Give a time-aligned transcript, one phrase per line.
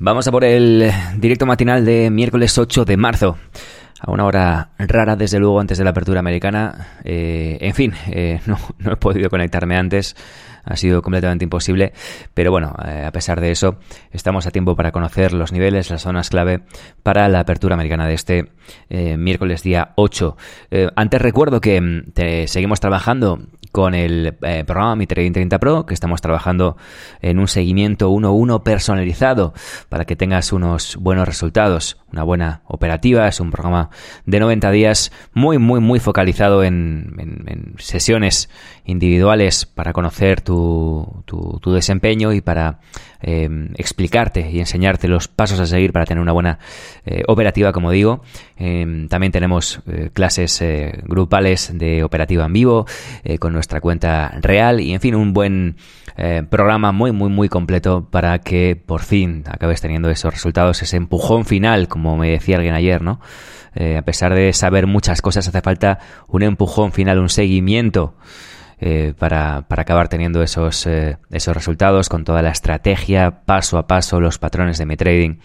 [0.00, 3.36] Vamos a por el directo matinal de miércoles 8 de marzo.
[3.98, 6.98] A una hora rara, desde luego, antes de la apertura americana.
[7.02, 10.14] Eh, en fin, eh, no, no he podido conectarme antes
[10.68, 11.92] ha sido completamente imposible,
[12.34, 13.78] pero bueno, eh, a pesar de eso,
[14.10, 16.60] estamos a tiempo para conocer los niveles, las zonas clave
[17.02, 18.52] para la apertura americana de este
[18.90, 20.36] eh, miércoles día 8.
[20.70, 23.40] Eh, antes recuerdo que mm, seguimos trabajando
[23.72, 24.34] con el
[24.66, 26.76] programa Mi Trading 30 Pro, que estamos trabajando
[27.20, 29.52] en un seguimiento 1-1 personalizado
[29.88, 33.28] para que tengas unos buenos resultados, una buena operativa.
[33.28, 33.90] Es un programa
[34.26, 38.48] de 90 días muy, muy, muy focalizado en, sesiones
[38.84, 42.80] individuales para conocer tu, tu, desempeño y para
[43.20, 46.58] em, explicarte y enseñarte los pasos a seguir para tener una buena
[47.04, 48.22] eh, operativa, como digo.
[48.58, 52.86] Em, también tenemos eh, clases eh, grupales de operativa en vivo
[53.38, 55.76] con nuestra cuenta real y, en fin, un buen
[56.50, 61.44] programa muy, muy, muy completo para que por fin acabes teniendo esos resultados, ese empujón
[61.44, 63.20] final, como me decía alguien ayer, ¿no?
[63.76, 68.16] a pesar de saber muchas cosas, hace falta un empujón final, un seguimiento
[68.80, 73.88] eh, para, para, acabar teniendo esos, eh, esos resultados con toda la estrategia, paso a
[73.88, 75.38] paso, los patrones de mi trading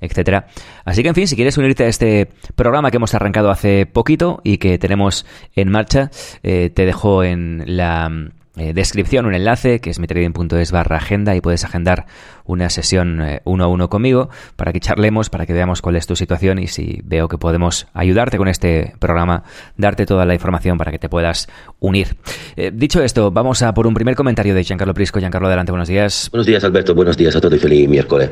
[0.00, 0.46] etcétera.
[0.84, 4.40] Así que, en fin, si quieres unirte a este programa que hemos arrancado hace poquito
[4.44, 6.10] y que tenemos en marcha,
[6.42, 8.10] eh, te dejo en la
[8.56, 12.06] eh, descripción un enlace que es mitrading.es barra agenda y puedes agendar
[12.44, 16.08] una sesión eh, uno a uno conmigo para que charlemos, para que veamos cuál es
[16.08, 19.44] tu situación y si veo que podemos ayudarte con este programa,
[19.76, 21.48] darte toda la información para que te puedas
[21.78, 22.16] unir.
[22.56, 25.20] Eh, dicho esto, vamos a por un primer comentario de Giancarlo Prisco.
[25.20, 26.28] Giancarlo, adelante, buenos días.
[26.32, 26.92] Buenos días, Alberto.
[26.92, 28.30] Buenos días a todos y feliz miércoles.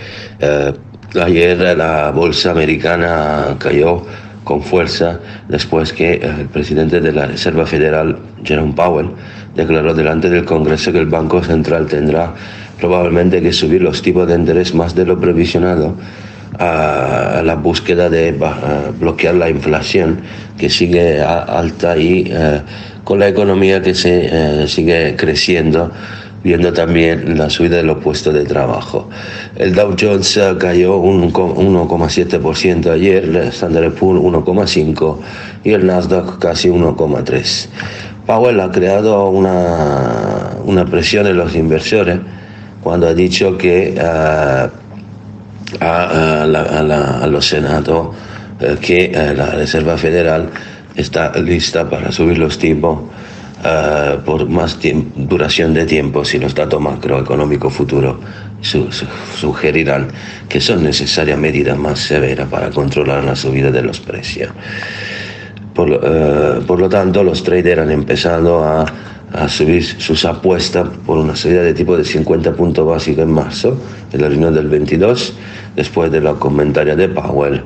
[1.15, 4.05] ayer la bolsa americana cayó
[4.49, 9.11] con fuerza después que el presidente de la Reserva Federal, Jerome Powell,
[9.55, 12.33] declaró delante del Congreso que el Banco Central tendrá
[12.81, 15.95] probablemente que subir los tipos de interés más de lo previsionado
[16.59, 18.35] a la búsqueda de
[18.99, 20.21] bloquear la inflación
[20.57, 22.63] que sigue alta y eh,
[23.05, 25.93] con la economía que se eh, sigue creciendo
[26.45, 29.09] viendo también la subida de los puestos de trabajo.
[29.57, 35.17] El Dow Jones eh, cayó un 1,7% ayer, el Standard Poor's 1,5%
[35.65, 37.69] y el Nasdaq casi 1,3%.
[38.27, 42.19] Powell ha creado una, una presión en los inversores
[42.83, 44.69] cuando ha dicho que uh,
[45.81, 48.15] a, a, los senados
[48.61, 50.51] eh, que la Reserva Federal
[50.95, 52.99] está lista para subir los tipos
[53.65, 54.79] uh, por más
[55.17, 58.17] duración de tiempo si los datos macroeconómicos futuros
[58.61, 58.89] su,
[59.37, 60.09] sugerirán
[60.49, 64.51] que son necesarias medidas más severas para controlar la subida de los precios.
[65.87, 68.87] Eh, por, lo tanto, los traders han empezado a,
[69.47, 73.79] subir sus apuestas por una subida de tipo de 50 puntos básicos en marzo,
[74.11, 75.35] en la reunión del 22,
[75.77, 77.63] después de los comentarios de Powell.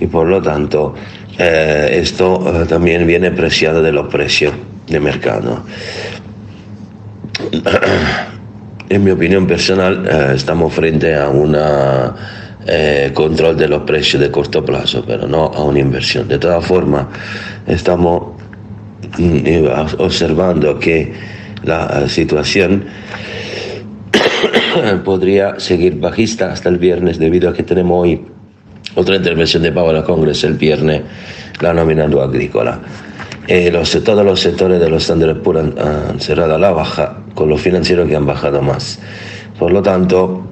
[0.00, 0.94] Y por lo tanto,
[1.38, 4.52] eh, esto eh, también viene preciado de los precios
[4.86, 5.62] de mercado.
[8.88, 12.14] En mi opinión personal, estamos frente a una
[12.66, 16.26] eh, control de los precios de corto plazo, pero no a una inversión.
[16.26, 17.06] De todas formas,
[17.66, 18.34] estamos
[19.18, 19.66] mm,
[19.98, 21.12] observando que
[21.62, 22.84] la situación
[25.04, 28.22] podría seguir bajista hasta el viernes debido a que tenemos hoy
[28.94, 31.02] otra intervención de Power Congress el viernes,
[31.60, 32.80] la nominando agrícola.
[33.46, 37.60] Eh, los, todos los sectores de los estándares puros han, cerrado la baja, con los
[37.60, 38.98] financieros que han bajado más.
[39.58, 40.42] Por lo tanto,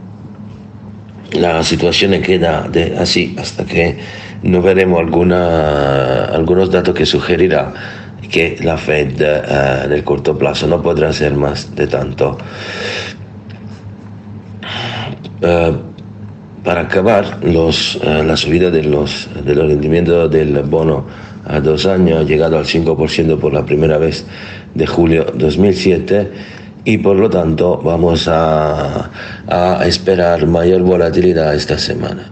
[1.33, 2.69] la situación queda
[2.99, 3.99] así hasta que
[4.43, 7.73] no veremos alguna, algunos datos que sugerirá
[8.31, 12.39] que la Fed uh, del corto plazo no podrá hacer más de tanto.
[15.43, 15.92] Uh,
[16.65, 21.07] para acabar, los, uh, la subida de los, de los rendimientos del bono
[21.45, 24.25] a dos años llegado al 5% por la primera vez
[24.75, 26.31] de julio 2007
[26.85, 29.11] y por lo tanto vamos a,
[29.87, 32.31] esperar mayor volatilidad esta semana.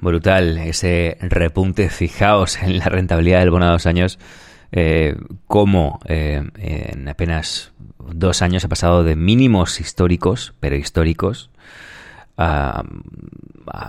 [0.00, 4.18] Brutal ese repunte, fijaos en la rentabilidad del bono a dos años,
[4.72, 5.14] eh,
[5.46, 11.50] como eh, en apenas dos años ha pasado de mínimos históricos, pero históricos,
[12.36, 12.82] a,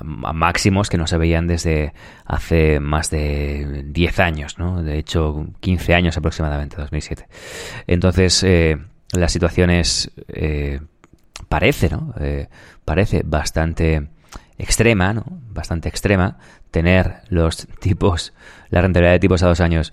[0.03, 1.93] máximos que no se veían desde
[2.25, 4.83] hace más de 10 años, ¿no?
[4.83, 7.27] De hecho, 15 años aproximadamente, 2007.
[7.87, 8.77] Entonces, eh,
[9.11, 10.79] la situación es, eh,
[11.49, 12.13] parece, ¿no?
[12.19, 12.47] Eh,
[12.85, 14.09] parece bastante
[14.57, 15.23] extrema, ¿no?
[15.27, 16.37] Bastante extrema,
[16.71, 18.33] tener los tipos,
[18.69, 19.91] la rentabilidad de tipos a dos años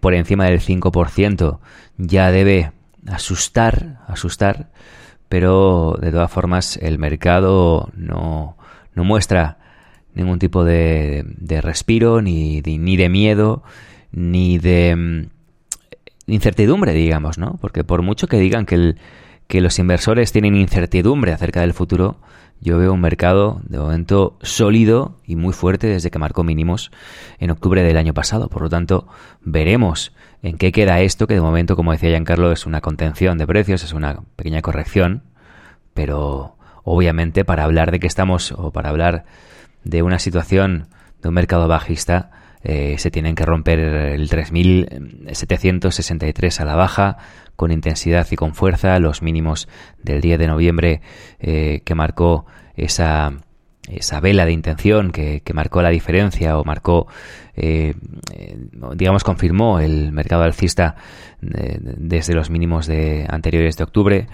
[0.00, 1.58] por encima del 5%
[1.96, 2.70] ya debe
[3.08, 4.70] asustar, asustar,
[5.34, 8.56] pero de todas formas el mercado no,
[8.94, 9.58] no muestra
[10.14, 13.64] ningún tipo de, de respiro, ni de, ni de miedo,
[14.12, 17.58] ni de mm, incertidumbre, digamos, ¿no?
[17.60, 18.98] Porque por mucho que digan que, el,
[19.48, 22.18] que los inversores tienen incertidumbre acerca del futuro,
[22.64, 26.90] yo veo un mercado de momento sólido y muy fuerte desde que marcó mínimos
[27.38, 28.48] en octubre del año pasado.
[28.48, 29.06] Por lo tanto,
[29.42, 33.46] veremos en qué queda esto, que de momento, como decía Giancarlo, es una contención de
[33.46, 35.24] precios, es una pequeña corrección,
[35.92, 39.26] pero obviamente para hablar de que estamos, o para hablar
[39.84, 40.86] de una situación
[41.20, 42.30] de un mercado bajista,
[42.62, 47.18] eh, se tienen que romper el 3.763 a la baja,
[47.56, 49.68] con intensidad y con fuerza, los mínimos
[50.02, 51.00] del 10 de noviembre
[51.40, 52.46] eh, que marcó
[52.76, 53.32] esa
[53.88, 57.06] esa vela de intención que, marcó la diferencia o marcó,
[57.54, 57.94] eh,
[58.94, 60.96] digamos, confirmó el mercado alcista
[61.42, 64.26] eh, desde los mínimos de anteriores de octubre.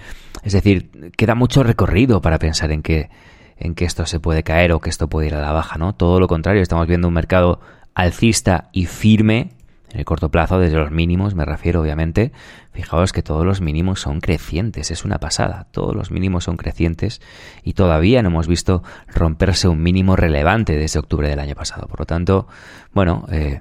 [0.43, 3.09] Es decir, queda mucho recorrido para pensar en que,
[3.57, 5.93] en que esto se puede caer o que esto puede ir a la baja, ¿no?
[5.93, 7.59] Todo lo contrario, estamos viendo un mercado
[7.93, 9.49] alcista y firme
[9.93, 12.31] en el corto plazo, desde los mínimos, me refiero obviamente,
[12.71, 17.21] fijaos que todos los mínimos son crecientes, es una pasada, todos los mínimos son crecientes
[17.63, 21.87] y todavía no hemos visto romperse un mínimo relevante desde octubre del año pasado.
[21.87, 22.47] Por lo tanto,
[22.93, 23.59] bueno, eh,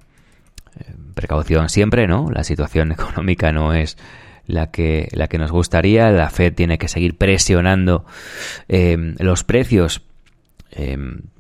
[0.79, 2.31] eh, precaución siempre, ¿no?
[2.31, 3.99] La situación económica no es
[4.47, 8.05] la que, la que nos gustaría, la Fed tiene que seguir presionando
[8.69, 10.03] eh, los precios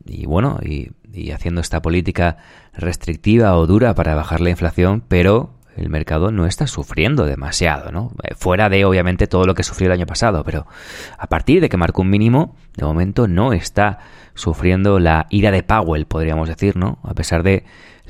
[0.06, 2.38] y bueno, y y haciendo esta política
[2.74, 8.12] restrictiva o dura para bajar la inflación, pero el mercado no está sufriendo demasiado, ¿no?
[8.22, 10.66] Eh, fuera de, obviamente, todo lo que sufrió el año pasado, pero
[11.18, 13.98] a partir de que marcó un mínimo, de momento no está
[14.34, 16.98] sufriendo la ira de Powell, podríamos decir, ¿no?
[17.02, 17.64] A pesar de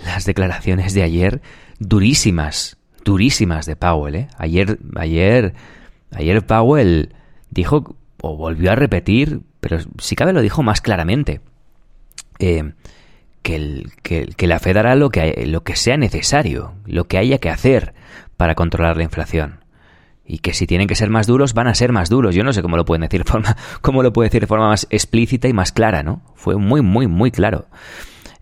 [0.05, 1.43] las declaraciones de ayer
[1.79, 4.29] durísimas, durísimas de Powell, ¿eh?
[4.39, 5.55] Ayer, ayer,
[6.13, 7.15] ayer Powell
[7.51, 11.41] dijo, o volvió a repetir, pero si cabe lo dijo más claramente,
[12.41, 12.73] eh,
[13.43, 17.95] que, el, que, la Fed hará lo que, sea necesario, lo que haya que hacer
[18.37, 19.65] para controlar la inflación.
[20.25, 22.35] Y que si tienen que ser más duros, van a ser más duros.
[22.35, 24.69] Yo no sé cómo lo pueden decir de forma, cómo lo puede decir de forma
[24.69, 26.23] más explícita y más clara, ¿no?
[26.35, 27.69] Fue muy, muy, muy claro.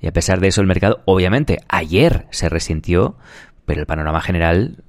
[0.00, 3.16] Y a pesar de eso, el mercado, obviamente, ayer se resintió,
[3.64, 4.84] pero el panorama general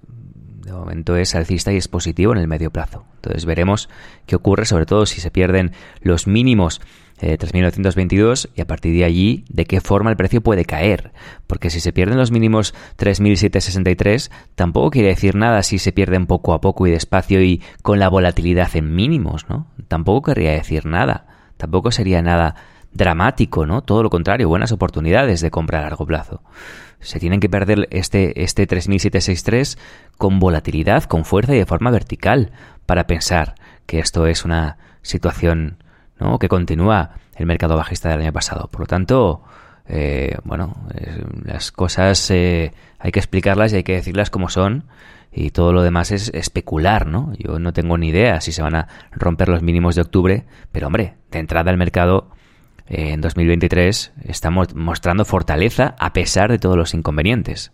[0.69, 3.05] de momento es alcista y es positivo en el medio plazo.
[3.15, 3.89] Entonces veremos
[4.27, 5.71] qué ocurre, sobre todo si se pierden
[6.01, 6.79] los mínimos
[7.19, 11.11] 3.922 eh, y a partir de allí de qué forma el precio puede caer.
[11.47, 16.53] Porque si se pierden los mínimos 3.763 tampoco quiere decir nada si se pierden poco
[16.53, 19.67] a poco y despacio y con la volatilidad en mínimos, ¿no?
[19.87, 21.25] Tampoco querría decir nada.
[21.57, 22.55] Tampoco sería nada
[22.93, 23.81] dramático, ¿no?
[23.81, 26.41] Todo lo contrario, buenas oportunidades de compra a largo plazo.
[27.01, 29.77] Se tienen que perder este, este 3763
[30.17, 32.51] con volatilidad, con fuerza y de forma vertical
[32.85, 33.55] para pensar
[33.85, 35.77] que esto es una situación
[36.19, 36.39] ¿no?
[36.39, 38.67] que continúa el mercado bajista del año pasado.
[38.71, 39.43] Por lo tanto,
[39.87, 40.75] eh, bueno,
[41.43, 44.85] las cosas eh, hay que explicarlas y hay que decirlas como son
[45.31, 47.33] y todo lo demás es especular, ¿no?
[47.37, 50.87] Yo no tengo ni idea si se van a romper los mínimos de octubre, pero
[50.87, 52.29] hombre, de entrada al mercado
[52.87, 57.71] eh, en 2023 estamos mostrando fortaleza a pesar de todos los inconvenientes.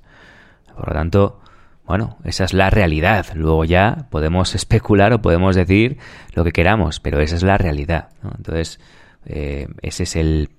[0.76, 1.40] Por lo tanto,
[1.86, 3.28] bueno, esa es la realidad.
[3.36, 5.98] Luego ya podemos especular o podemos decir
[6.34, 8.10] lo que queramos, pero esa es la realidad.
[8.38, 8.80] Entonces,
[9.26, 10.50] eh, ese es el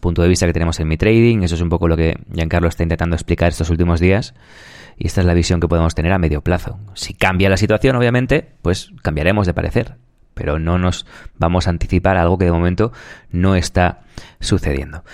[0.00, 1.42] punto de vista que tenemos en mi trading.
[1.42, 4.34] Eso es un poco lo que Giancarlo está intentando explicar estos últimos días.
[4.98, 6.78] Y esta es la visión que podemos tener a medio plazo.
[6.94, 9.96] Si cambia la situación, obviamente, pues cambiaremos de parecer.
[10.34, 12.92] Pero no nos vamos a anticipar algo que de momento
[13.30, 14.00] no está
[14.40, 15.04] sucediendo.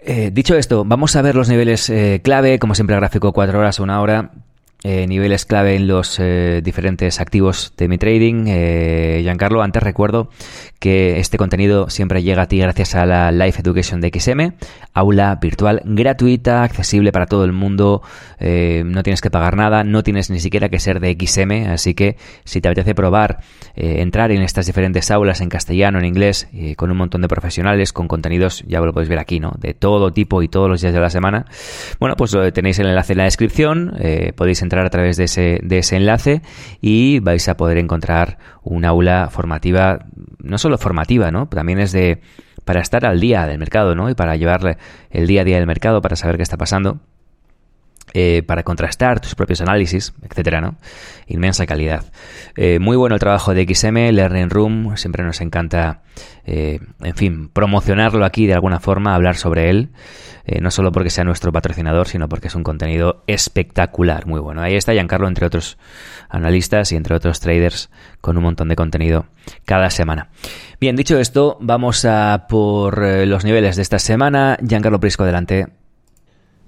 [0.00, 3.80] Eh, dicho esto, vamos a ver los niveles eh, clave, como siempre gráfico 4 horas
[3.80, 4.30] o una hora,
[4.88, 8.44] eh, niveles clave en los eh, diferentes activos de mi trading.
[8.46, 10.30] Eh, Giancarlo, antes recuerdo
[10.78, 14.52] que este contenido siempre llega a ti gracias a la Life Education de XM,
[14.92, 18.02] aula virtual gratuita, accesible para todo el mundo,
[18.38, 21.94] eh, no tienes que pagar nada, no tienes ni siquiera que ser de XM, así
[21.94, 23.40] que si te apetece probar,
[23.74, 28.06] entrar en estas diferentes aulas en castellano, en inglés, con un montón de profesionales, con
[28.06, 29.54] contenidos, ya lo podéis ver aquí, ¿no?
[29.58, 31.46] De todo tipo y todos los días de la semana,
[31.98, 33.96] bueno, pues tenéis el enlace en la descripción,
[34.36, 36.42] podéis entrar a través de ese, de ese enlace
[36.80, 40.06] y vais a poder encontrar un aula formativa,
[40.42, 41.48] no solo formativa, ¿no?
[41.48, 42.20] También es de
[42.66, 44.10] para estar al día del mercado, ¿no?
[44.10, 44.76] Y para llevarle
[45.10, 46.98] el día a día del mercado, para saber qué está pasando.
[48.14, 50.76] Eh, para contrastar tus propios análisis, etcétera, ¿no?
[51.26, 52.04] Inmensa calidad.
[52.56, 56.02] Eh, muy bueno el trabajo de XM, Learning Room, siempre nos encanta,
[56.46, 59.90] eh, en fin, promocionarlo aquí de alguna forma, hablar sobre él,
[60.60, 64.62] no solo porque sea nuestro patrocinador, sino porque es un contenido espectacular, muy bueno.
[64.62, 65.76] Ahí está Giancarlo, entre otros
[66.28, 69.26] analistas y entre otros traders, con un montón de contenido
[69.64, 70.28] cada semana.
[70.80, 74.56] Bien, dicho esto, vamos a por los niveles de esta semana.
[74.64, 75.66] Giancarlo Prisco, delante.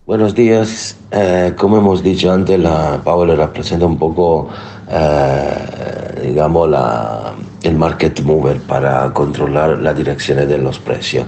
[0.09, 0.97] Buenos días.
[1.11, 4.49] Eh, como hemos dicho antes, la Power representa un poco,
[4.91, 11.27] eh, digamos, la, el market mover para controlar la dirección de los precios.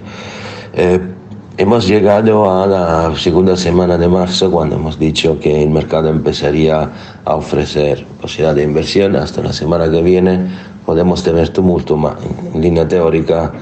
[0.73, 0.99] Eh,
[1.59, 6.91] hemos llegado a la segunda semana de marzo cuando hemos dicho que el mercado empezaría
[7.27, 9.15] a ofrecer posibilidad de inversión.
[9.15, 10.49] Hasta la semana que viene
[10.87, 12.01] podemos tener tumulto,
[12.55, 13.53] en línea teórica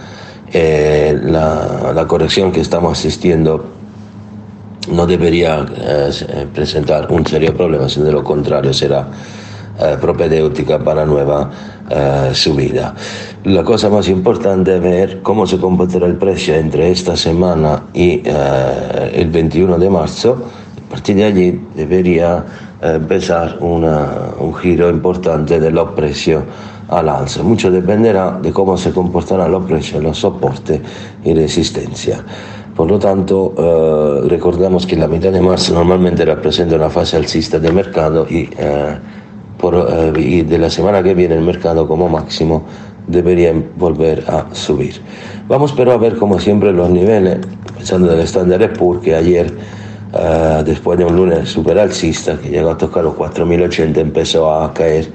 [0.53, 3.79] la, la corrección que estamos asistiendo
[4.90, 9.09] no debería eh, presentar un serio problema, sino de lo contrario será
[9.80, 11.50] eh, propedéutica para nueva
[11.90, 12.95] eh, subida.
[13.45, 18.23] La cosa más importante es ver cómo se comportará el precio entre esta semana y
[18.25, 20.45] el 21 de marzo.
[20.87, 22.45] A partir de allí debería
[22.83, 26.42] empezar un giro importante de los precios
[26.88, 27.42] al alza.
[27.42, 30.80] Mucho dependerá de cómo se comportarán los precios, los soportes
[31.25, 32.25] y resistencia.
[32.78, 37.58] Por lo tanto, eh, recordamos que la mitad de marzo normalmente representa una fase alcista
[37.58, 38.97] del mercado y, eh,
[39.64, 42.66] eh, y de la semana que viene el mercado como máximo
[43.08, 44.94] debería volver a subir.
[45.49, 47.40] Vamos pero a ver como siempre los niveles,
[47.76, 49.52] pensando del Standard Poor's que ayer,
[50.64, 55.11] después de un lunes super alcista que llegó a tocar los 4.080, empezó a caer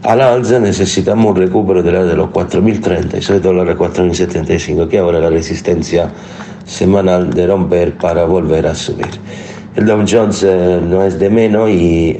[0.07, 4.87] Al alza necesitamos un recupero del área de los 4.030 y sobre todo la 4.075,
[4.87, 6.09] que ahora la resistencia
[6.65, 9.09] semanal de romper para volver a subir.
[9.75, 12.19] El Dow Jones eh, no es de menos y eh,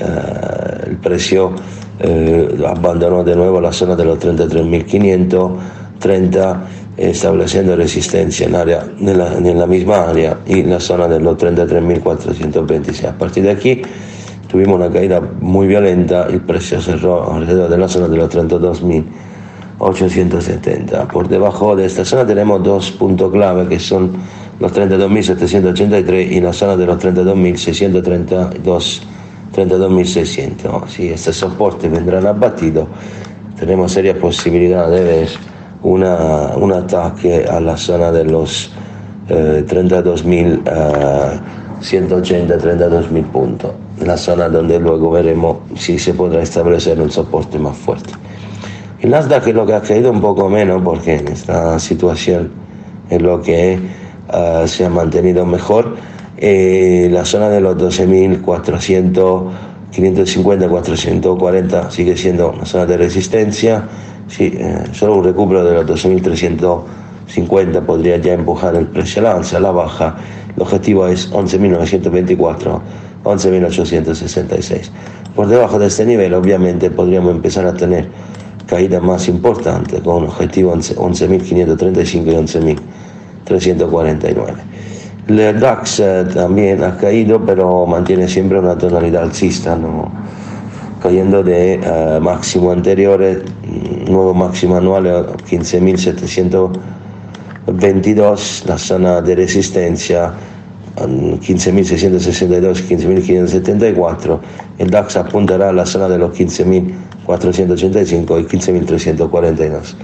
[0.86, 1.56] el precio
[2.02, 6.58] eh, abandonó de nuevo la zona de los 33.530
[6.98, 11.38] estableciendo resistencia en, área, en, la, en la misma área y la zona de los
[11.38, 13.08] 33.426.
[13.08, 13.82] A partir de aquí
[14.48, 21.08] tuvimos una caída muy violenta, el precio cerró alrededor de la zona de los 32.870.
[21.08, 24.14] Por debajo de esta zona tenemos dos puntos clave que son
[24.60, 29.02] los 32.783 y la zona de los 32.632.
[29.58, 30.88] 32.600.
[30.88, 32.88] Si este soporte vendrán abatidos,
[33.60, 35.28] tenemos serias posibilidades de ver
[35.82, 38.72] una, un ataque a la zona de los
[39.30, 41.42] eh, 32.180,
[41.82, 43.72] 32.000 puntos
[44.06, 48.14] la zona donde luego veremos si se podrá establecer un soporte más fuerte.
[49.00, 52.52] El Nasdaq es lo que ha caído un poco menos porque en esta situación
[53.10, 53.80] es lo que
[54.34, 55.96] uh, se ha mantenido mejor.
[56.38, 59.44] Eh, la zona de los 12.400,
[59.92, 63.84] 550, 440 sigue siendo una zona de resistencia.
[64.28, 69.72] Sí, eh, solo un recupero de los 12.350 podría ya empujar el precio a la
[69.72, 70.18] baja.
[70.58, 72.82] El objetivo es 11.924
[73.24, 74.90] 11.866.
[75.36, 78.08] Por debajo de este nivel, obviamente, podríamos empezar a tener
[78.66, 84.54] caídas más importantes, con un objetivo 11.535 y 11.349.
[85.28, 90.12] El DAX eh, también ha caído, pero mantiene siempre una tonalidad alcista, ¿no?
[91.02, 93.44] cayendo de uh, máximo anteriores,
[94.08, 95.28] nuevo máximo anual
[97.68, 100.34] 15.722, la zona de resistencia
[100.96, 104.40] 15.662, 15.574,
[104.80, 109.96] el DAX apuntará a la zona de los 15.485 y 15.342.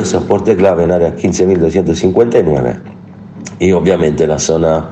[0.04, 2.80] Soporte clave en área 15.259
[3.58, 4.88] y obviamente la zona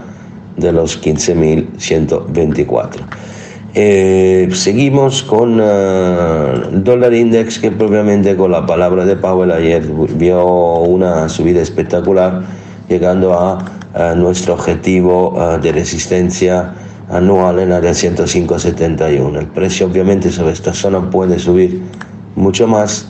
[0.57, 2.89] de los 15.124.
[3.75, 9.83] Eh, seguimos con uh, el dólar index que propiamente con la palabra de Powell ayer
[10.17, 12.43] vio una subida espectacular
[12.89, 13.59] llegando a
[14.15, 16.73] nuestro objetivo de resistencia
[17.11, 19.39] anual en área 105.71.
[19.39, 21.83] El precio obviamente sobre esta zona puede subir
[22.37, 23.09] mucho más.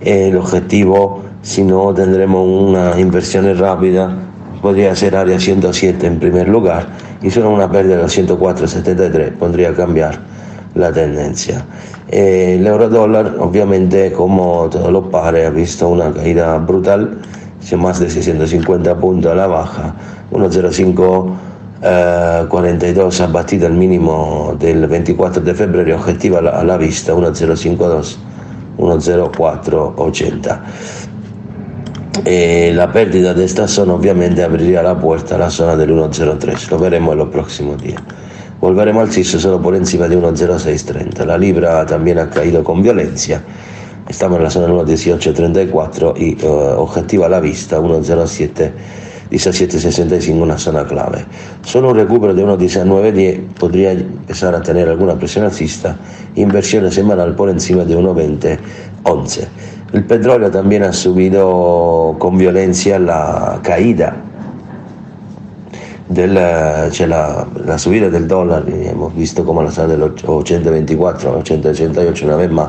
[0.00, 4.16] El objetivo, si no tendremos una inversión rápida,
[4.62, 6.88] podría ser área 107 en primer lugar
[7.28, 10.18] solo una pérdida de 104.73 podría cambiar
[10.74, 11.64] la tendencia.
[12.08, 17.18] Eh, el euro dólar, obviamente, como todos los pares, ha visto una caída brutal,
[17.76, 19.94] más de 650 puntos a la baja,
[20.32, 21.30] 1,05
[21.80, 28.18] 42 ha batido el mínimo del 24 de febrero, objetiva a la vista 1,052,
[28.76, 30.60] 1,0480.
[32.24, 36.70] Eh, la pérdida de esta zona obviamente abriría la puerta a la zona del 1,03,
[36.70, 38.02] lo veremos en los próximos días.
[38.60, 41.24] Volveremos al CIS solo por encima de 1,0630.
[41.24, 43.42] La libra también ha caído con violencia.
[44.06, 48.72] Estamos en la zona del 1,1834 y uh, objetivo a la vista 1,07
[49.30, 51.24] 1765 una zona clave.
[51.62, 55.96] Solo un recupero de 1,1910 podría empezar a tener alguna presión alcista,
[56.34, 59.48] inversión semanal por encima de 1,2011.
[59.92, 64.16] El petróleo también ha subido con violencia la caída
[66.12, 72.36] c'è la, la, subida del dólar, hemos visto como la sala del 824, 888 una
[72.36, 72.68] vez más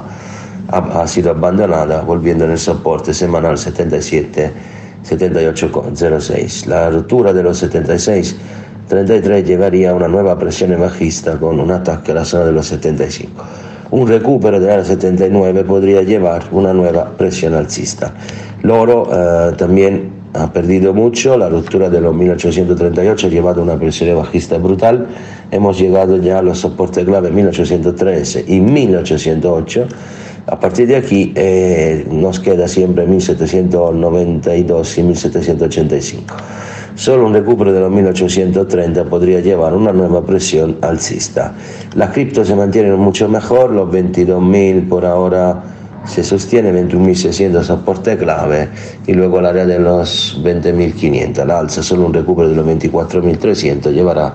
[0.67, 4.51] ha, ha sido abandonada, volviendo en el soporte semanal 77
[5.03, 6.67] 78,06.
[6.67, 8.35] La ruptura de los 76
[8.87, 12.67] 33 llevaría a una nueva presión bajista con un ataque a la zona de los
[12.67, 13.43] 75.
[13.91, 18.13] Un recupero de la 79 podría llevar una nueva presión alcista.
[18.63, 24.15] L'oro eh, también ha perdido mucho, la ruptura de los 1838 ha llevado una presión
[24.17, 25.07] bajista brutal.
[25.51, 29.88] Hemos llegado ya a los soportes clave 1813 y 1808
[30.48, 36.36] a partir de aquí eh, nos queda siempre 1792 y 1785.
[36.95, 41.53] Solo un recupero de los 1830 podría llevar una nueva presión alcista.
[41.95, 45.63] Las criptos se mantienen mucho mejor, los 22.000 por ahora
[46.05, 48.69] se sostiene 21.600 soporte clave
[49.05, 51.45] y luego el área de los 20.500.
[51.45, 54.34] La alza solo un recupero de los 24.300 llevará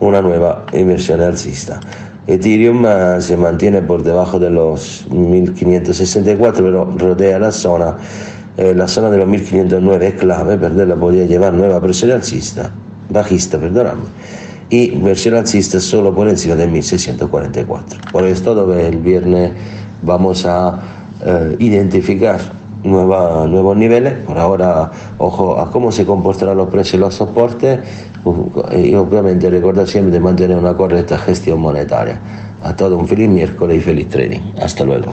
[0.00, 1.80] una nueva inversión alcista.
[2.26, 7.96] Ethereum eh, se mantiene por debajo de los 1564, pero rodea la zona.
[8.56, 12.70] Eh, la zona de los 1509 es clave, perderla podría llevar nueva presión alcista,
[13.10, 14.04] bajista, perdonadme,
[14.70, 18.00] y versión alcista solo por encima de 1644.
[18.12, 19.52] Por esto, dove el viernes
[20.02, 20.78] vamos a
[21.24, 22.38] eh, identificar
[22.84, 24.14] nueva, nuevos niveles.
[24.24, 27.80] Por ahora, ojo a cómo se comportarán los precios y los soportes.
[28.76, 32.20] Y obviamente recordar siempre de mantener una correcta gestión monetaria.
[32.62, 34.40] A todos un feliz miércoles y feliz trading.
[34.60, 35.12] Hasta luego.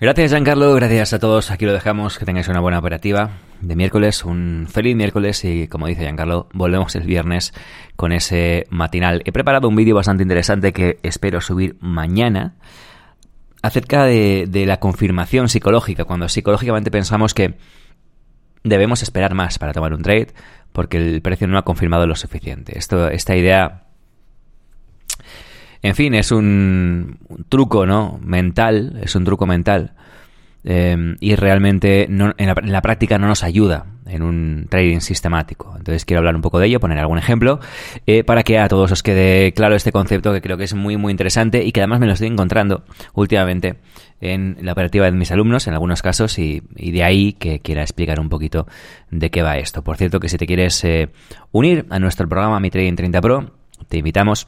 [0.00, 1.50] Gracias Giancarlo, gracias a todos.
[1.50, 2.18] Aquí lo dejamos.
[2.18, 4.24] Que tengáis una buena operativa de miércoles.
[4.24, 7.52] Un feliz miércoles y como dice Giancarlo, volvemos el viernes
[7.96, 9.20] con ese matinal.
[9.26, 12.54] He preparado un vídeo bastante interesante que espero subir mañana
[13.60, 17.58] acerca de, la confirmación psicológica, cuando psicológicamente pensamos que
[18.64, 20.28] debemos esperar más para tomar un trade
[20.72, 22.78] porque el precio no ha confirmado lo suficiente.
[22.78, 23.89] Esto, esta idea,
[25.82, 28.18] en fin, es un, truco, ¿no?
[28.22, 29.94] Mental, es un truco mental
[30.62, 35.74] eh, y realmente en, la, práctica no nos ayuda en un trading sistemático.
[35.78, 37.60] Entonces quiero hablar un poco de ello, poner algún ejemplo,
[38.06, 40.96] eh, para que a todos os quede claro este concepto que creo que es muy
[40.98, 43.76] muy interesante y que además me lo estoy encontrando últimamente
[44.20, 48.20] en la operativa de mis alumnos en algunos casos y, de ahí que quiera explicar
[48.20, 48.66] un poquito
[49.10, 49.82] de qué va esto.
[49.82, 51.08] Por cierto que si te quieres eh,
[51.52, 53.52] unir a nuestro programa Mi Trading 30 Pro,
[53.88, 54.46] te invitamos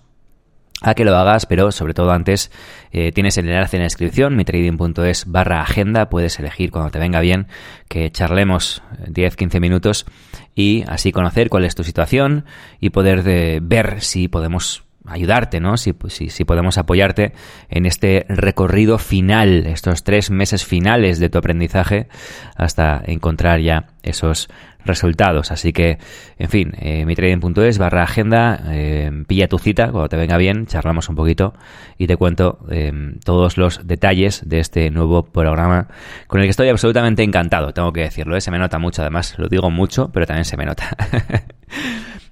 [0.83, 2.51] a que lo hagas, pero sobre todo antes
[2.91, 7.21] eh, tienes el enlace en la descripción, mitrading.es barra agenda, puedes elegir cuando te venga
[7.21, 7.47] bien
[7.89, 10.07] que charlemos 10-15 minutos
[10.55, 12.45] y así conocer cuál es tu situación
[12.81, 15.77] y poder de ver si podemos ayudarte, ¿no?
[15.77, 17.33] Si, si, si, podemos apoyarte
[17.69, 22.09] en este recorrido final, estos tres meses finales de tu aprendizaje
[22.57, 24.49] hasta encontrar ya esos
[24.85, 25.51] resultados.
[25.51, 25.99] Así que,
[26.39, 31.09] en fin, eh, mitrading.es barra agenda, eh, pilla tu cita cuando te venga bien, charlamos
[31.09, 31.55] un poquito
[31.99, 32.93] y te cuento eh,
[33.25, 35.89] todos los detalles de este nuevo programa
[36.27, 38.41] con el que estoy absolutamente encantado, tengo que decirlo, ¿eh?
[38.41, 40.97] se me nota mucho, además lo digo mucho, pero también se me nota.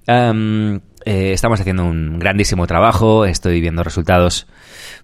[1.05, 4.47] estamos haciendo un grandísimo trabajo, estoy viendo resultados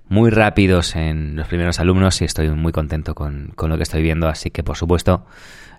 [0.10, 4.02] muy rápidos en los primeros alumnos y estoy muy contento con, con lo que estoy
[4.02, 5.26] viendo, así que por supuesto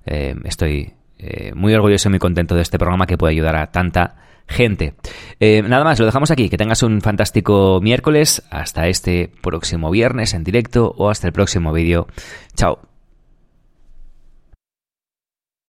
[0.04, 4.16] estoy eh, muy orgulloso y muy contento de este programa que puede ayudar a tanta
[4.46, 4.94] gente.
[5.40, 6.48] Eh, nada más, lo dejamos aquí.
[6.48, 8.42] Que tengas un fantástico miércoles.
[8.50, 12.07] Hasta este próximo viernes en directo o hasta el próximo vídeo.
[12.54, 12.88] Chao.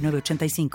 [0.00, 0.70] 906985.